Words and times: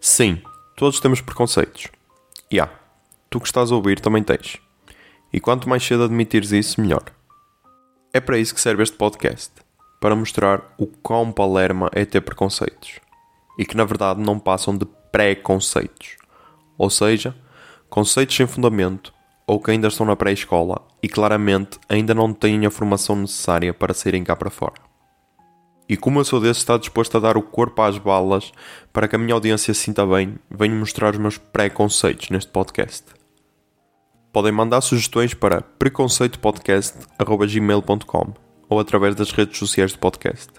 Sim, 0.00 0.40
todos 0.76 0.98
temos 0.98 1.20
preconceitos. 1.20 1.88
E 2.50 2.56
yeah, 2.56 2.72
tu 3.28 3.38
que 3.38 3.46
estás 3.46 3.70
a 3.70 3.74
ouvir 3.74 4.00
também 4.00 4.22
tens. 4.22 4.56
E 5.30 5.38
quanto 5.38 5.68
mais 5.68 5.84
cedo 5.84 6.04
admitires 6.04 6.52
isso, 6.52 6.80
melhor. 6.80 7.04
É 8.10 8.18
para 8.18 8.38
isso 8.38 8.54
que 8.54 8.62
serve 8.62 8.82
este 8.82 8.96
podcast 8.96 9.52
para 10.00 10.16
mostrar 10.16 10.74
o 10.78 10.86
quão 10.86 11.30
palerma 11.30 11.90
é 11.92 12.06
ter 12.06 12.22
preconceitos 12.22 12.98
e 13.58 13.66
que 13.66 13.76
na 13.76 13.84
verdade 13.84 14.22
não 14.22 14.38
passam 14.38 14.74
de 14.74 14.86
pré-conceitos, 15.12 16.16
ou 16.78 16.88
seja, 16.88 17.36
conceitos 17.90 18.34
sem 18.34 18.46
fundamento 18.46 19.12
ou 19.46 19.60
que 19.60 19.70
ainda 19.70 19.88
estão 19.88 20.06
na 20.06 20.16
pré-escola 20.16 20.80
e 21.02 21.10
claramente 21.10 21.78
ainda 21.90 22.14
não 22.14 22.32
têm 22.32 22.64
a 22.64 22.70
formação 22.70 23.16
necessária 23.16 23.74
para 23.74 23.92
saírem 23.92 24.24
cá 24.24 24.34
para 24.34 24.48
fora. 24.48 24.89
E 25.90 25.96
como 25.96 26.20
eu 26.20 26.24
sou 26.24 26.40
desse 26.40 26.60
está 26.60 26.78
disposto 26.78 27.16
a 27.16 27.20
dar 27.20 27.36
o 27.36 27.42
corpo 27.42 27.82
às 27.82 27.98
balas 27.98 28.52
para 28.92 29.08
que 29.08 29.16
a 29.16 29.18
minha 29.18 29.34
audiência 29.34 29.74
sinta 29.74 30.06
bem, 30.06 30.36
venho 30.48 30.76
mostrar 30.76 31.14
os 31.14 31.18
meus 31.18 31.36
preconceitos 31.36 32.30
neste 32.30 32.52
podcast. 32.52 33.02
Podem 34.32 34.52
mandar 34.52 34.82
sugestões 34.82 35.34
para 35.34 35.60
preconceitopodcast.gmail.com 35.60 38.34
ou 38.68 38.78
através 38.78 39.16
das 39.16 39.32
redes 39.32 39.58
sociais 39.58 39.92
do 39.92 39.98
podcast. 39.98 40.50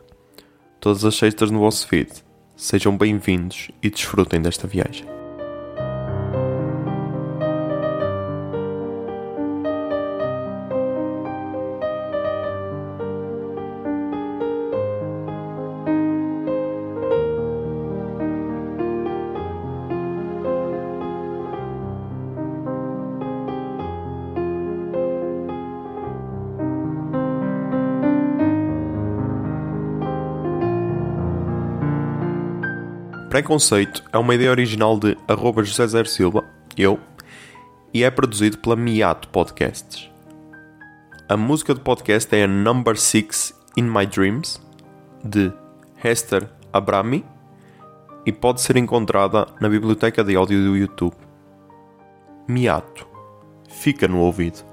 Todas 0.81 1.05
as 1.05 1.15
sextas 1.15 1.49
no 1.49 1.59
vosso 1.59 1.87
feed. 1.87 2.11
Sejam 2.57 2.97
bem-vindos 2.97 3.71
e 3.81 3.89
desfrutem 3.89 4.41
desta 4.41 4.67
viagem. 4.67 5.20
Preconceito 33.31 34.03
é 34.11 34.17
uma 34.17 34.35
ideia 34.35 34.51
original 34.51 34.99
de 34.99 35.17
arroba 35.25 35.63
José 35.63 35.87
Zer 35.87 36.05
Silva, 36.05 36.43
eu, 36.75 36.99
e 37.93 38.03
é 38.03 38.11
produzido 38.11 38.57
pela 38.57 38.75
Miato 38.75 39.29
Podcasts. 39.29 40.09
A 41.29 41.37
música 41.37 41.73
do 41.73 41.79
podcast 41.79 42.35
é 42.35 42.43
a 42.43 42.47
Number 42.47 42.97
6 42.97 43.57
In 43.77 43.83
My 43.83 44.05
Dreams, 44.05 44.61
de 45.23 45.49
Hester 46.03 46.45
Abrami, 46.73 47.23
e 48.25 48.33
pode 48.33 48.59
ser 48.59 48.75
encontrada 48.75 49.47
na 49.61 49.69
biblioteca 49.69 50.25
de 50.25 50.35
áudio 50.35 50.65
do 50.65 50.75
YouTube. 50.75 51.15
Miato. 52.49 53.07
Fica 53.69 54.09
no 54.09 54.19
ouvido. 54.19 54.70